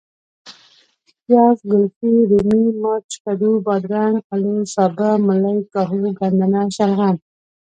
[1.23, 7.15] پیاز ،ګلفي ،رومي ،مرچ ،کدو ،بادرنګ ،الو ،سابه ،ملۍ ،کاهو ،ګندنه ،شلغم